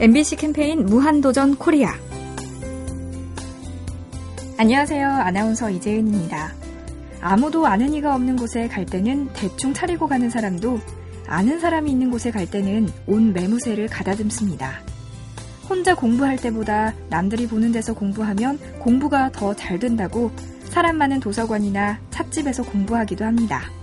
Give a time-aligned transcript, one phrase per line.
[0.00, 1.92] MBC 캠페인 무한도전 코리아.
[4.56, 5.08] 안녕하세요.
[5.08, 6.52] 아나운서 이재은입니다.
[7.20, 10.78] 아무도 아는 이가 없는 곳에 갈 때는 대충 차리고 가는 사람도
[11.26, 14.82] 아는 사람이 있는 곳에 갈 때는 온 매무새를 가다듬습니다.
[15.68, 20.30] 혼자 공부할 때보다 남들이 보는 데서 공부하면 공부가 더 잘 된다고
[20.66, 23.77] 사람 많은 도서관이나 찻집에서 공부하기도 합니다.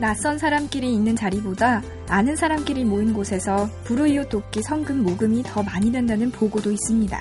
[0.00, 6.30] 낯선 사람끼리 있는 자리보다 아는 사람끼리 모인 곳에서 불우이웃 돕기 성금 모금이 더 많이 된다는
[6.30, 7.18] 보고도 있습니다.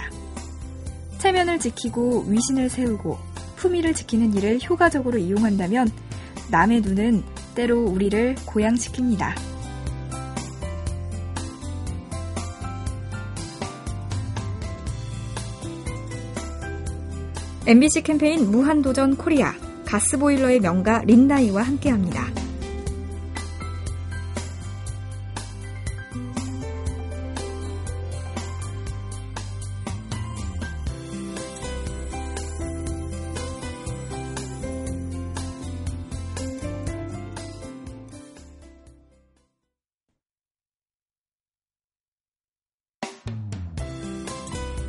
[1.18, 3.18] 체면을 지키고 위신을 세우고
[3.56, 5.90] 품위를 지키는 일을 효과적으로 이용한다면
[6.52, 7.24] 남의 눈은
[7.56, 9.34] 때로 우리를 고양시킵니다.
[17.66, 19.54] MBC 캠페인 무한도전 코리아
[19.86, 22.47] 가스보일러의 명가 린나이와 함께합니다.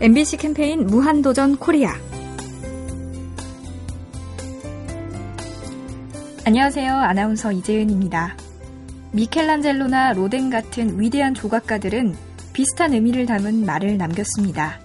[0.00, 1.92] MBC 캠페인 무한도전 코리아.
[6.46, 6.94] 안녕하세요.
[6.94, 8.36] 아나운서 이재은입니다.
[9.10, 12.14] 미켈란젤로나 로덴 같은 위대한 조각가들은
[12.52, 14.78] 비슷한 의미를 담은 말을 남겼습니다.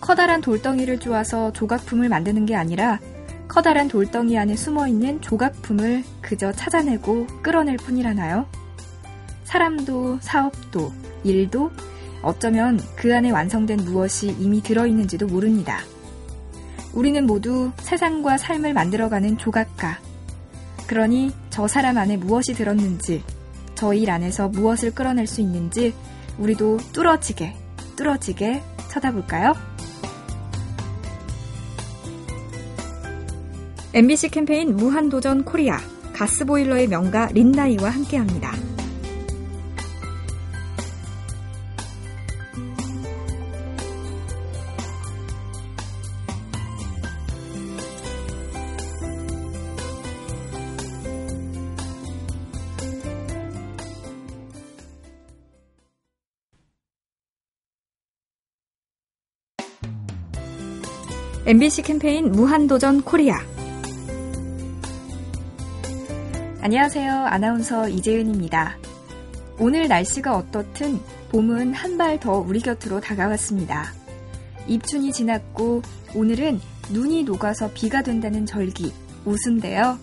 [0.00, 3.00] 커다란 돌덩이를 쪼아서 조각품을 만드는 게 아니라
[3.48, 8.46] 커다란 돌덩이 안에 숨어 있는 조각품을 그저 찾아내고 끌어낼 뿐이라나요?
[9.42, 10.92] 사람도 사업도
[11.24, 11.72] 일도
[12.22, 15.80] 어쩌면 그 안에 완성된 무엇이 이미 들어있는지도 모릅니다.
[16.92, 19.98] 우리는 모두 세상과 삶을 만들어가는 조각가.
[20.86, 23.22] 그러니 저 사람 안에 무엇이 들었는지,
[23.74, 25.94] 저 일 안에서 무엇을 끌어낼 수 있는지
[26.38, 27.54] 우리도 뚫어지게,
[27.96, 29.54] 뚫어지게 쳐다볼까요?
[33.94, 35.78] MBC 캠페인 무한도전 코리아
[36.12, 38.52] 가스보일러의 명가 린나이와 함께합니다.
[61.48, 63.38] MBC 캠페인 무한도전 코리아.
[66.60, 67.10] 안녕하세요.
[67.10, 68.76] 아나운서 이재은입니다.
[69.58, 71.00] 오늘 날씨가 어떻든
[71.30, 73.94] 봄은 한 발 더 우리 곁으로 다가왔습니다.
[74.66, 75.80] 입춘이 지났고
[76.14, 76.60] 오늘은
[76.92, 78.92] 눈이 녹아서 비가 된다는 절기,
[79.24, 79.98] 우순데요.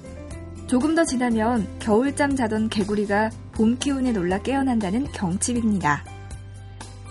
[0.66, 6.06] 조금 더 지나면 겨울잠 자던 개구리가 봄 기운에 놀라 깨어난다는 경칩입니다.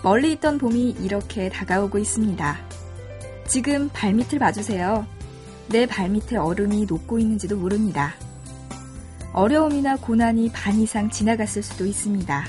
[0.03, 2.75] 멀리 있던 봄이 이렇게 다가오고 있습니다.
[3.47, 5.05] 지금 발밑을 봐주세요.
[5.69, 8.13] 내 발밑에 얼음이 녹고 있는지도 모릅니다.
[9.33, 12.45] 어려움이나 고난이 반 이상 지나갔을 수도 있습니다.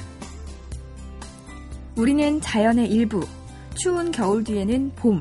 [1.96, 3.26] 우리는 자연의 일부,
[3.74, 5.20] 추운 겨울 뒤에는 봄,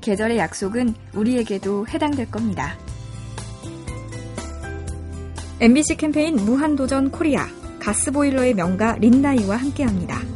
[0.00, 2.76] 계절의 약속은 우리에게도 해당될 겁니다.
[5.60, 7.46] MBC 캠페인 무한도전 코리아,
[7.80, 10.31] 가스보일러의 명가 린나이와 함께합니다.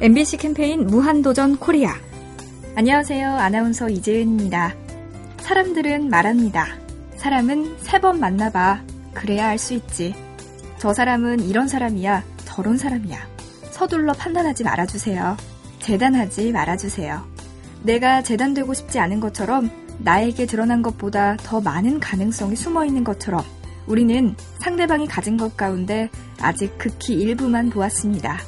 [0.00, 1.92] MBC 캠페인 무한도전 코리아.
[2.76, 3.30] 안녕하세요.
[3.34, 4.74] 아나운서 이재은입니다.
[5.40, 6.66] 사람들은 말합니다.
[7.16, 8.82] 사람은 세 번 만나봐.
[9.12, 10.14] 그래야 알 수 있지.
[10.78, 12.22] 저 사람은 이런 사람이야.
[12.44, 13.18] 저런 사람이야.
[13.72, 15.36] 서둘러 판단하지 말아주세요.
[15.80, 17.24] 재단하지 말아주세요.
[17.82, 23.42] 내가 재단되고 싶지 않은 것처럼 나에게 드러난 것보다 더 많은 가능성이 숨어 있는 것처럼
[23.88, 26.08] 우리는 상대방이 가진 것 가운데
[26.40, 28.38] 아직 극히 일부만 보았습니다.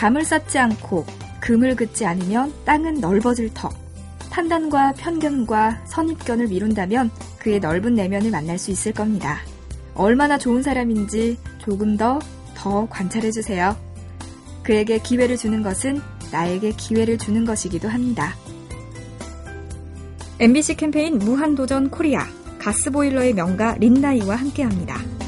[0.00, 1.04] 담을 쌓지 않고
[1.40, 3.68] 금을 긋지 않으면 땅은 넓어질 터.
[4.30, 9.40] 판단과 편견과 선입견을 미룬다면 그의 넓은 내면을 만날 수 있을 겁니다.
[9.94, 12.18] 얼마나 좋은 사람인지 조금 더,
[12.54, 13.76] 더 관찰해주세요.
[14.62, 16.00] 그에게 기회를 주는 것은
[16.32, 18.34] 나에게 기회를 주는 것이기도 합니다.
[20.38, 22.26] MBC 캠페인 무한도전 코리아
[22.58, 25.19] 가스보일러의 명가 린나이와 함께합니다.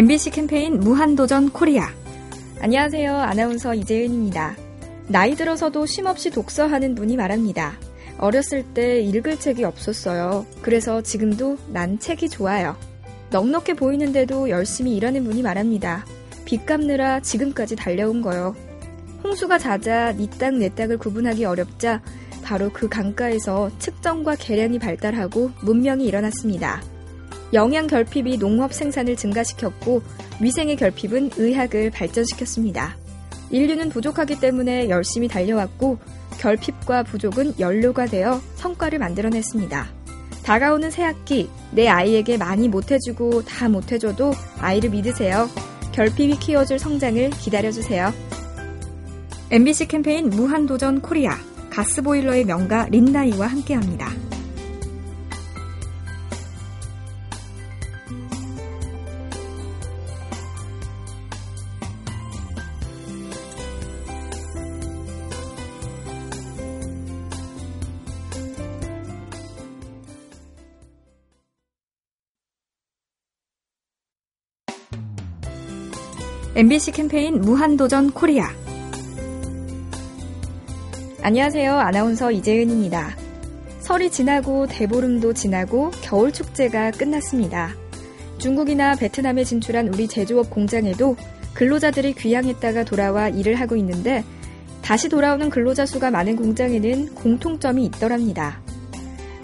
[0.00, 1.90] MBC 캠페인 무한도전 코리아.
[2.58, 3.14] 안녕하세요.
[3.14, 4.56] 아나운서 이재은입니다.
[5.08, 7.74] 나이 들어서도 쉼없이 독서하는 분이 말합니다.
[8.16, 10.46] 어렸을 때 읽을 책이 없었어요.
[10.62, 12.76] 그래서 지금도 난 책이 좋아요.
[13.30, 16.06] 넉넉해 보이는데도 열심히 일하는 분이 말합니다.
[16.46, 18.56] 빚 갚느라 지금까지 달려온 거요.
[19.22, 22.00] 홍수가 잦아 니 땅 내 땅을 구분하기 어렵자
[22.42, 26.80] 바로 그 강가에서 측정과 계량이 발달하고 문명이 일어났습니다.
[27.52, 30.02] 영양 결핍이 농업 생산을 증가시켰고
[30.40, 32.96] 위생의 결핍은 의학을 발전시켰습니다.
[33.50, 35.98] 인류는 부족하기 때문에 열심히 달려왔고
[36.38, 40.00] 결핍과 부족은 연료가 되어 성과를 만들어냈습니다.
[40.42, 45.48] 다가오는 새 학기 내 아이에게 많이 못해주고 다 못해줘도 아이를 믿으세요.
[45.92, 48.12] 결핍이 키워줄 성장을 기다려주세요.
[49.50, 51.36] MBC 캠페인 무한도전 코리아
[51.70, 54.29] 가스보일러의 명가 린나이와 함께합니다.
[76.52, 78.50] MBC 캠페인 무한도전 코리아.
[81.22, 81.78] 안녕하세요.
[81.78, 83.16] 아나운서 이재은입니다.
[83.78, 87.76] 설이 지나고 대보름도 지나고 겨울 축제가 끝났습니다.
[88.38, 91.14] 중국이나 베트남에 진출한 우리 제조업 공장에도
[91.54, 94.24] 근로자들이 귀향했다가 돌아와 일을 하고 있는데
[94.82, 98.60] 다시 돌아오는 근로자 수가 많은 공장에는 공통점이 있더랍니다.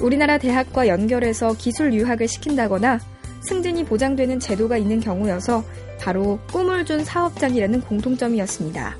[0.00, 2.98] 우리나라 대학과 연결해서 기술 유학을 시킨다거나
[3.42, 5.62] 승진이 보장되는 제도가 있는 경우여서
[6.06, 8.96] 바로 꿈을 준 사업장이라는 공통점이었습니다.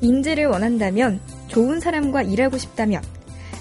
[0.00, 3.00] 인재를 원한다면, 좋은 사람과 일하고 싶다면,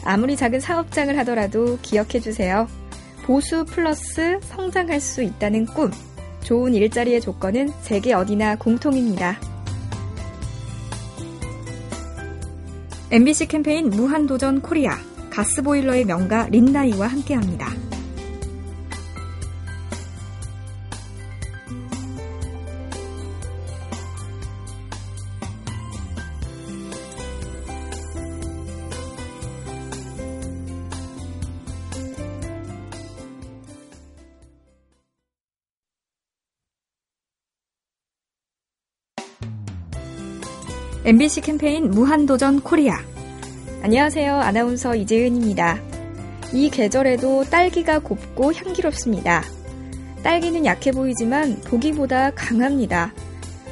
[0.03, 2.67] 아무리 작은 사업장을 하더라도 기억해 주세요.
[3.23, 5.91] 보수 플러스 성장할 수 있다는 꿈.
[6.41, 9.37] 좋은 일자리의 조건은 세계 어디나 공통입니다.
[13.11, 14.97] MBC 캠페인 무한도전 코리아
[15.29, 17.69] 가스보일러의 명가 린나이와 함께합니다.
[41.05, 42.99] MBC 캠페인 무한도전 코리아.
[43.81, 44.35] 안녕하세요.
[44.35, 45.79] 아나운서 이재은입니다.
[46.51, 49.45] 이 계절에도 딸기가 곱고 향기롭습니다.
[50.23, 53.13] 딸기는 약해 보이지만 보기보다 강합니다.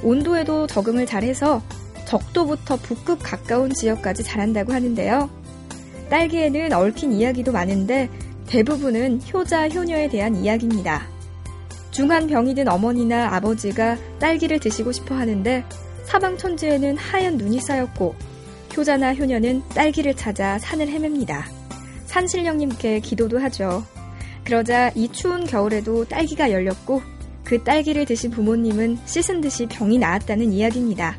[0.03, 1.62] 온도에도 적응을 잘해서
[2.06, 5.29] 적도부터 북극 가까운 지역까지 자란다고 하는데요.
[6.09, 8.09] 딸기에는 얽힌 이야기도 많은데
[8.47, 11.06] 대부분은 효자, 효녀에 대한 이야기입니다.
[11.91, 15.65] 중한 병이 든 어머니나 아버지가 딸기를 드시고 싶어 하는데
[16.07, 18.15] 사방 천지에는 하얀 눈이 쌓였고
[18.75, 21.45] 효자나 효녀는 딸기를 찾아 산을 헤맵니다.
[22.06, 23.83] 산신령님께 기도도 하죠.
[24.45, 27.01] 그러자 이 추운 겨울에도 딸기가 열렸고
[27.44, 31.18] 그 딸기를 드신 부모님은 씻은 듯이 병이 나았다는 이야기입니다.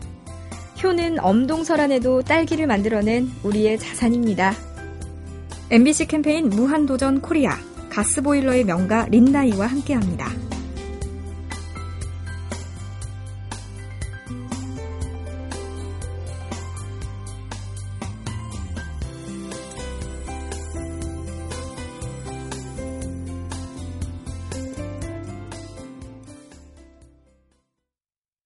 [0.83, 4.55] 효는 엄동설안에도 딸기를 만들어낸 우리의 자산입니다.
[5.71, 7.59] MBC 캠페인 무한도전 코리아
[7.91, 10.31] 가스보일러의 명가 린나이와 함께합니다.